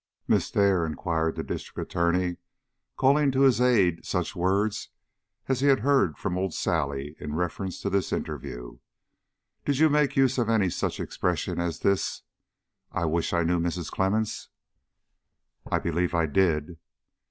[0.27, 2.37] "Miss Dare," inquired the District Attorney,
[2.97, 4.89] calling to his aid such words
[5.47, 8.79] as he had heard from old Sally in reference to this interview,
[9.63, 12.23] "did you make use of any such expression as this:
[12.91, 13.91] 'I wish I knew Mrs.
[13.91, 14.49] Clemmens'?"
[15.71, 16.77] "I believe I did."